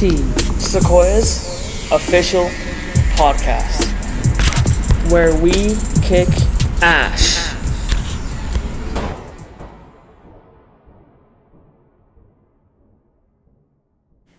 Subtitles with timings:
[0.00, 0.16] T,
[0.58, 2.46] Sequoia's official
[3.16, 3.84] podcast.
[5.12, 6.26] where we kick
[6.80, 7.54] ass.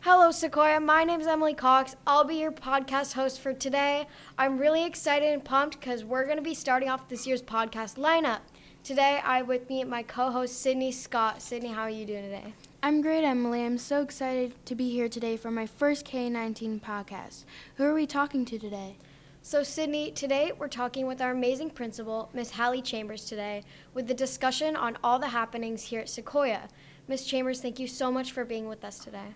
[0.00, 0.78] Hello, Sequoia.
[0.78, 1.96] My name is Emily Cox.
[2.06, 4.08] I'll be your podcast host for today.
[4.36, 7.96] I'm really excited and pumped because we're going to be starting off this year's podcast
[7.96, 8.40] lineup.
[8.84, 11.40] Today, I with me my co-host Sydney Scott.
[11.40, 12.52] Sydney, how are you doing today?
[12.86, 13.64] I'm great, Emily.
[13.64, 17.44] I'm so excited to be here today for my first KA19 podcast.
[17.74, 18.96] Who are we talking to today?
[19.42, 24.14] So, Sydney, today we're talking with our amazing principal, Miss Hallie Chambers, today with the
[24.14, 26.68] discussion on all the happenings here at Sequoia.
[27.08, 29.34] Miss Chambers, thank you so much for being with us today.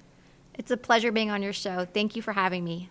[0.55, 1.85] It's a pleasure being on your show.
[1.85, 2.89] Thank you for having me.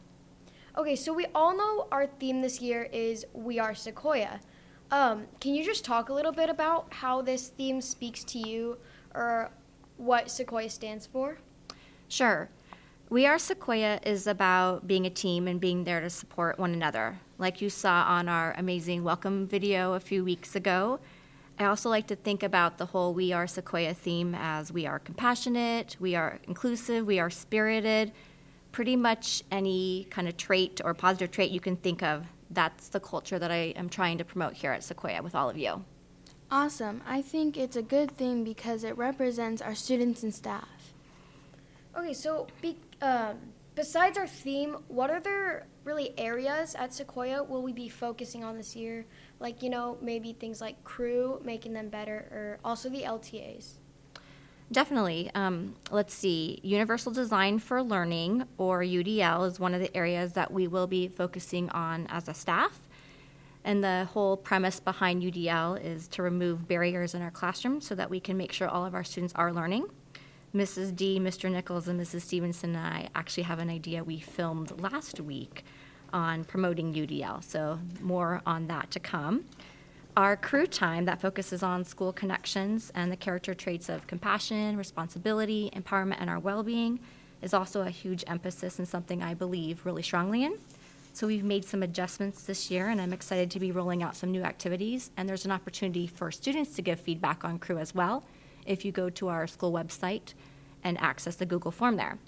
[0.78, 4.42] Okay, so we all know our theme this year is We Are Sequoia.
[4.92, 8.78] Um, can you just talk a little bit about how this theme speaks to you
[9.16, 9.52] or
[10.00, 11.38] what Sequoia stands for?
[12.08, 12.50] Sure.
[13.10, 17.20] We Are Sequoia is about being a team and being there to support one another.
[17.38, 21.00] Like you saw on our amazing welcome video a few weeks ago,
[21.60, 25.00] I also like to think about the whole We Are Sequoia theme as we are
[25.00, 28.14] compassionate, we are inclusive, we are spirited.
[28.72, 33.00] Pretty much any kind of trait or positive trait you can think of, that's the
[33.00, 35.84] culture that I am trying to promote here at Sequoia with all of you.
[36.52, 37.02] Awesome.
[37.06, 40.94] I think it's a good thing because it represents our students and staff.
[41.96, 43.38] Okay, so be, um,
[43.76, 48.76] besides our theme, what other really areas at Sequoia will we be focusing on this
[48.76, 49.06] year?
[49.40, 53.74] Like, you know, maybe things like crew, making them better, or also the LTAs.
[54.72, 55.32] Definitely.
[55.34, 56.60] Um, let's see.
[56.64, 61.08] Universal Design for Learning, or UDL, is one of the areas that we will be
[61.08, 62.80] focusing on as a staff.
[63.64, 68.10] And the whole premise behind UDL is to remove barriers in our classroom so that
[68.10, 69.86] we can make sure all of our students are learning.
[70.56, 70.96] Mrs.
[70.96, 71.52] D, Mr.
[71.52, 72.22] Nichols, and Mrs.
[72.22, 75.64] Stevenson and I actually have an idea we filmed last week
[76.12, 79.46] on promoting UDL, so more on that to come.
[80.18, 85.70] Our crew time that focuses on school connections and the character traits of compassion, responsibility,
[85.76, 87.00] empowerment, and our well being
[87.42, 90.58] is also a huge emphasis and something I believe really strongly in.
[91.20, 94.32] So we've made some adjustments this year, and I'm excited to be rolling out some
[94.32, 95.12] new activities.
[95.18, 98.24] And there's an opportunity for students to give feedback on crew as well
[98.66, 100.34] if you go to our school website
[100.82, 102.20] and access the Google form there.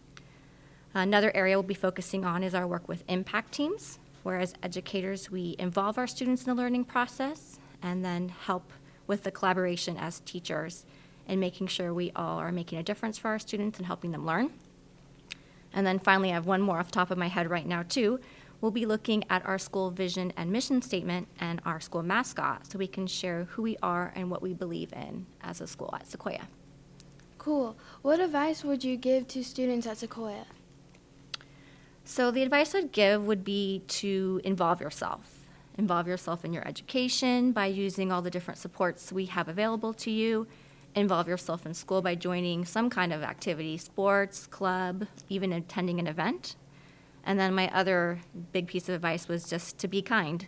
[0.94, 5.32] Another area we'll be focusing on is our work with impact teams, where as educators
[5.32, 8.74] we involve our students in the learning process and then help
[9.08, 10.86] with the collaboration as teachers
[11.30, 14.26] in making sure we all are making a difference for our students and helping them
[14.26, 14.52] learn.
[15.74, 17.84] And then finally, I have one more off the top of my head right now,
[17.84, 18.20] too.
[18.62, 22.78] We'll be looking at our school vision and mission statement and our school mascot so
[22.78, 26.08] we can share who we are and what we believe in as a school at
[26.08, 26.48] Sequoia.
[27.40, 27.76] Cool.
[28.04, 30.46] What advice would you give to students at Sequoia?
[32.04, 35.48] So, the advice I'd give would be to involve yourself.
[35.78, 40.12] Involve yourself in your education by using all the different supports we have available to
[40.12, 40.46] you.
[40.94, 46.06] Involve yourself in school by joining some kind of activity sports, club, even attending an
[46.06, 46.56] event.
[47.24, 48.20] And then, my other
[48.52, 50.48] big piece of advice was just to be kind.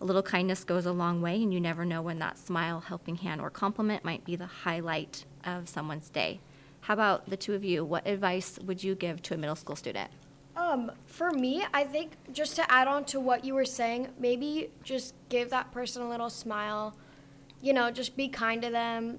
[0.00, 3.16] A little kindness goes a long way, and you never know when that smile, helping
[3.16, 6.40] hand, or compliment might be the highlight of someone's day.
[6.80, 7.84] How about the two of you?
[7.84, 10.10] What advice would you give to a middle school student?
[10.56, 14.70] Um, for me, I think just to add on to what you were saying, maybe
[14.82, 16.96] just give that person a little smile.
[17.62, 19.18] You know, just be kind to them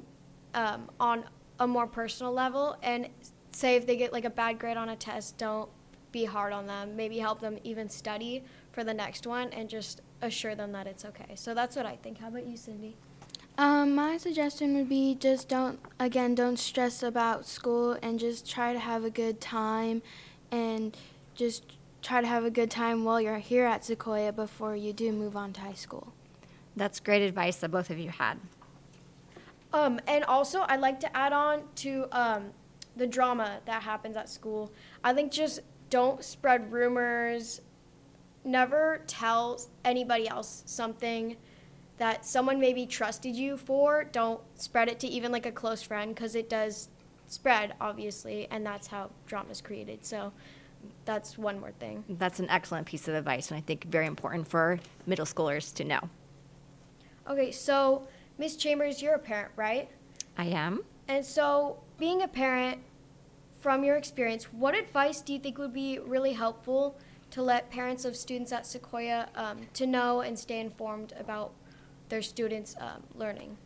[0.53, 1.23] um, on
[1.59, 2.77] a more personal level.
[2.83, 3.07] And
[3.51, 5.69] say if they get like a bad grade on a test, don't
[6.11, 6.95] be hard on them.
[6.95, 11.05] Maybe help them even study for the next one and just assure them that it's
[11.05, 11.35] okay.
[11.35, 12.19] So that's what I think.
[12.19, 12.95] How about you, Cindy?
[13.57, 18.71] Um, my suggestion would be just don't, again, don't stress about school and just try
[18.71, 20.01] to have a good time
[20.51, 20.95] and
[21.35, 25.11] just try to have a good time while you're here at Sequoia before you do
[25.11, 26.13] move on to high school.
[26.75, 28.39] That's great advice that both of you had.
[29.73, 32.51] Um, and also, I'd like to add on to um,
[32.95, 34.71] the drama that happens at school.
[35.03, 35.59] I think just
[35.89, 37.61] don't spread rumors.
[38.43, 41.35] Never tell anybody else something
[41.97, 44.05] that someone maybe trusted you for.
[44.05, 46.89] Don't spread it to even like a close friend because it does
[47.27, 50.05] spread, obviously, and that's how drama is created.
[50.05, 50.31] So
[51.05, 52.03] that's one more thing.
[52.07, 55.83] That's an excellent piece of advice, and I think very important for middle schoolers to
[55.83, 55.99] know.
[57.29, 58.07] Okay, so
[58.37, 59.89] Miss Chambers, you're a parent, right?
[60.37, 60.83] I am.
[61.07, 62.79] And so, being a parent,
[63.59, 66.97] from your experience, what advice do you think would be really helpful
[67.31, 71.53] to let parents of students at Sequoia um, to know and stay informed about
[72.09, 73.57] their students' um, learning?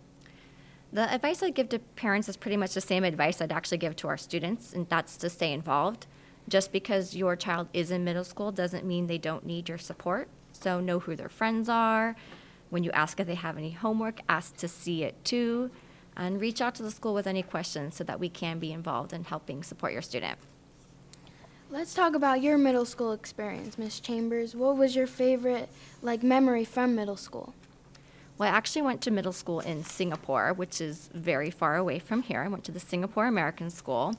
[0.91, 3.95] The advice I give to parents is pretty much the same advice I'd actually give
[3.97, 6.05] to our students, and that's to stay involved.
[6.47, 10.27] Just because your child is in middle school doesn't mean they don't need your support.
[10.51, 12.15] So know who their friends are.
[12.69, 15.71] When you ask if they have any homework, ask to see it too.
[16.15, 19.13] And reach out to the school with any questions so that we can be involved
[19.13, 20.37] in helping support your student.
[21.69, 24.55] Let's talk about your middle school experience, Miss Chambers.
[24.55, 25.69] What was your favorite
[26.03, 27.55] like memory from middle school?
[28.37, 32.21] Well, I actually went to middle school in Singapore, which is very far away from
[32.21, 32.41] here.
[32.41, 34.15] I went to the Singapore American School.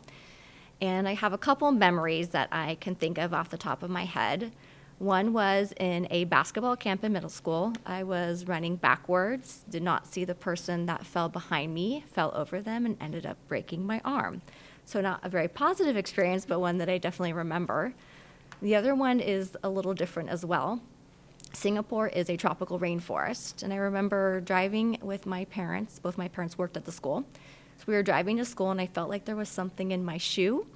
[0.81, 3.91] And I have a couple memories that I can think of off the top of
[3.91, 4.53] my head.
[4.99, 7.73] One was in a basketball camp in middle school.
[7.85, 12.63] I was running backwards, did not see the person that fell behind me, fell over
[12.63, 14.41] them, and ended up breaking my arm.
[14.87, 17.95] So, not a very positive experience, but one that I definitely remember.
[18.63, 20.81] The other one is a little different as well.
[21.53, 25.99] Singapore is a tropical rainforest, and I remember driving with my parents.
[25.99, 27.25] Both my parents worked at the school.
[27.79, 30.19] So we were driving to school, and I felt like there was something in my
[30.19, 30.67] shoe.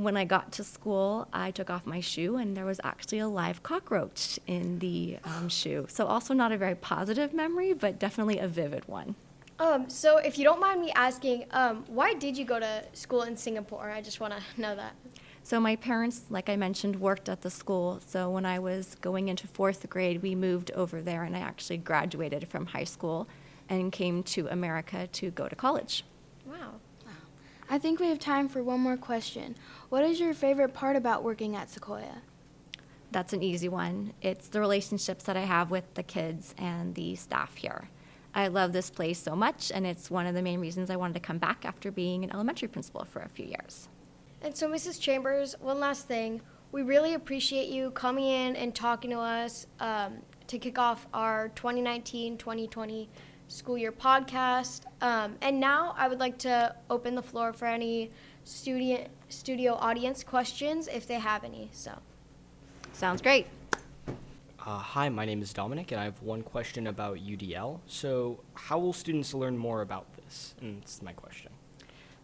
[0.00, 3.28] When I got to school, I took off my shoe, and there was actually a
[3.28, 5.84] live cockroach in the um, shoe.
[5.90, 9.14] So, also not a very positive memory, but definitely a vivid one.
[9.58, 13.24] Um, so if you don't mind me asking, um, why did you go to school
[13.24, 13.90] in Singapore?
[13.90, 14.94] I just want to know that.
[15.42, 18.00] So my parents, like I mentioned, worked at the school.
[18.06, 21.76] So when I was going into fourth grade, we moved over there, and I actually
[21.76, 23.28] graduated from high school
[23.68, 26.04] and came to America to go to college.
[26.46, 26.76] Wow.
[27.72, 29.54] I think we have time for one more question.
[29.90, 32.22] What is your favorite part about working at Sequoia?
[33.12, 34.12] That's an easy one.
[34.20, 37.88] It's the relationships that I have with the kids and the staff here.
[38.34, 41.14] I love this place so much, and it's one of the main reasons I wanted
[41.14, 43.88] to come back after being an elementary principal for a few years.
[44.42, 45.00] And so, Mrs.
[45.00, 46.40] Chambers, one last thing.
[46.72, 51.50] We really appreciate you coming in and talking to us um, to kick off our
[51.50, 53.08] 2019 2020
[53.50, 54.82] school year podcast.
[55.02, 58.10] Um, and now I would like to open the floor for any
[58.44, 61.68] student, studio audience questions if they have any.
[61.72, 61.98] So,
[62.92, 63.46] Sounds great.
[64.06, 67.80] Uh, hi, my name is Dominic, and I have one question about UDL.
[67.86, 70.54] So, how will students learn more about this?
[70.60, 71.50] And that's my question.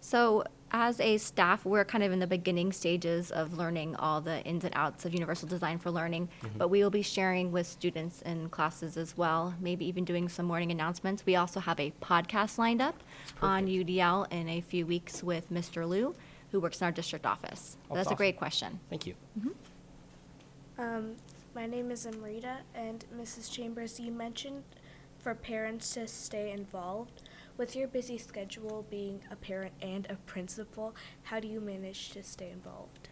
[0.02, 0.44] So,
[0.76, 4.62] as a staff, we're kind of in the beginning stages of learning all the ins
[4.62, 6.28] and outs of Universal Design for Learning,
[6.58, 10.44] but we will be sharing with students in classes as well, maybe even doing some
[10.44, 11.24] morning announcements.
[11.24, 13.02] We also have a podcast lined up
[13.40, 15.88] on UDL in a few weeks with Mr.
[15.88, 16.14] Liu,
[16.52, 17.78] who works in our district office.
[17.88, 18.16] That's a awesome.
[18.16, 18.78] great question.
[18.90, 19.14] Thank you.
[20.78, 21.16] Um,
[21.54, 23.50] my name is Amrita, and Mrs.
[23.50, 24.62] Chambers, you mentioned
[25.20, 27.22] for parents to stay involved.
[27.58, 32.22] With your busy schedule being a parent and a principal, how do you manage to
[32.22, 33.08] stay involved?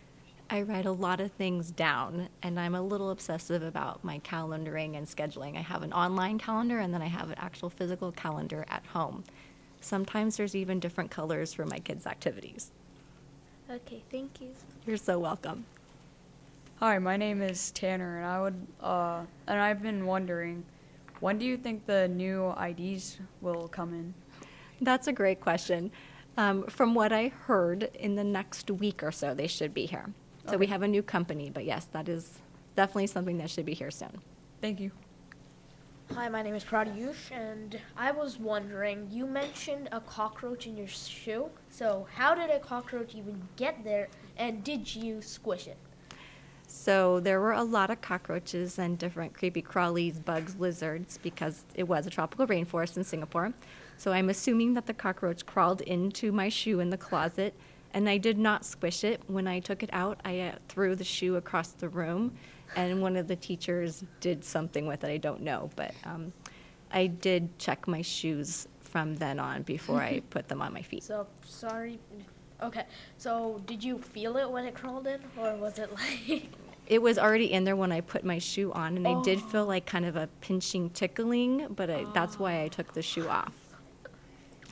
[0.50, 4.98] I write a lot of things down, and I'm a little obsessive about my calendaring
[4.98, 5.56] and scheduling.
[5.56, 9.24] I have an online calendar, and then I have an actual physical calendar at home.
[9.80, 12.70] Sometimes there's even different colors for my kids' activities.
[13.70, 14.50] Okay, thank you.
[14.86, 15.64] You're so welcome.
[16.80, 20.64] Hi, my name is Tanner, and I would, uh, and I've been wondering,
[21.20, 24.12] when do you think the new IDs will come in?
[24.80, 25.90] That's a great question.
[26.36, 30.06] Um, from what I heard, in the next week or so, they should be here.
[30.50, 32.40] So we have a new company, but yes, that is
[32.76, 34.20] definitely something that should be here soon.
[34.60, 34.90] Thank you.
[36.12, 40.86] Hi, my name is Pradyush, and I was wondering, you mentioned a cockroach in your
[40.86, 41.48] shoe.
[41.70, 45.78] So, how did a cockroach even get there, and did you squish it?
[46.66, 51.84] So there were a lot of cockroaches and different creepy crawlies, bugs, lizards, because it
[51.84, 53.54] was a tropical rainforest in Singapore.
[54.04, 57.54] So I'm assuming that the cockroach crawled into my shoe in the closet,
[57.94, 59.22] and I did not squish it.
[59.28, 62.36] When I took it out, I uh, threw the shoe across the room,
[62.76, 65.08] and one of the teachers did something with it.
[65.10, 66.34] I don't know, but um,
[66.92, 71.02] I did check my shoes from then on before I put them on my feet.
[71.02, 71.98] So, sorry.
[72.62, 72.84] Okay,
[73.16, 76.50] so did you feel it when it crawled in, or was it like.
[76.86, 79.64] It was already in there when I put my shoe on, and I did feel
[79.64, 83.63] like kind of a pinching, tickling, but I, that's why I took the shoe off.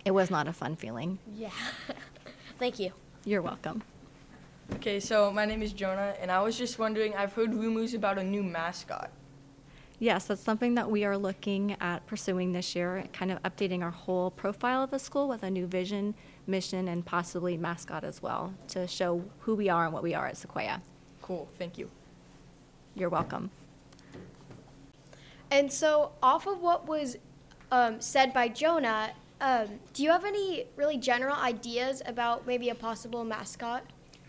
[0.05, 1.19] It was not a fun feeling.
[1.37, 1.51] yeah.
[2.59, 2.93] Thank you.
[3.25, 3.83] You're welcome.
[4.75, 8.19] Okay, so my name is Jonah, and I was just wondering I've heard rumors about
[8.19, 9.11] a new mascot.
[9.99, 13.91] Yes, that's something that we are looking at pursuing this year, kind of updating our
[13.91, 16.15] whole profile of the school with a new vision,
[16.47, 20.27] mission, and possibly mascot as well to show who we are and what we are
[20.27, 20.83] at Sequoia.
[21.21, 21.89] Cool, thank you.
[22.97, 23.51] You're welcome.
[25.53, 27.17] And so, off of what was
[27.71, 32.75] um, said by Jonah, um, do you have any really general ideas about maybe a
[32.77, 33.83] possible mascot?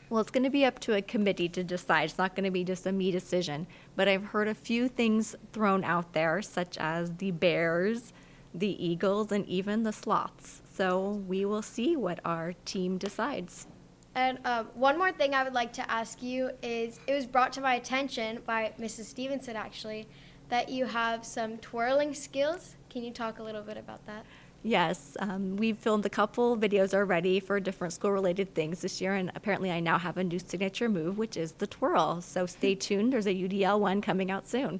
[0.09, 2.05] Well, it's going to be up to a committee to decide.
[2.05, 3.67] It's not going to be just a me decision.
[3.95, 8.11] But I've heard a few things thrown out there, such as the bears,
[8.55, 10.63] the eagles, and even the sloths.
[10.73, 13.67] So we will see what our team decides.
[14.15, 17.53] And um, one more thing I would like to ask you is it was brought
[17.53, 19.05] to my attention by Mrs.
[19.05, 20.07] Stevenson actually
[20.49, 22.75] that you have some twirling skills.
[22.89, 24.25] Can you talk a little bit about that?
[24.65, 29.13] Yes, um, we've filmed a couple videos already for different school related things this year,
[29.13, 32.21] and apparently I now have a new signature move, which is the twirl.
[32.21, 34.79] So stay tuned, there's a UDL one coming out soon.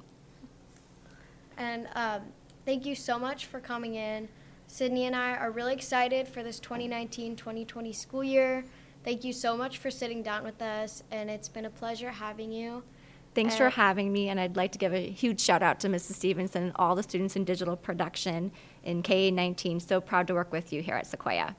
[1.58, 2.22] And um,
[2.64, 4.28] thank you so much for coming in.
[4.66, 8.64] Sydney and I are really excited for this 2019 2020 school year.
[9.04, 12.50] Thank you so much for sitting down with us, and it's been a pleasure having
[12.50, 12.82] you.
[13.34, 16.14] Thanks for having me, and I'd like to give a huge shout out to Mrs.
[16.14, 18.52] Stevenson and all the students in digital production
[18.84, 19.82] in KA19.
[19.82, 21.56] So proud to work with you here at Sequoia.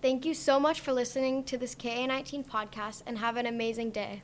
[0.00, 4.22] Thank you so much for listening to this KA19 podcast, and have an amazing day.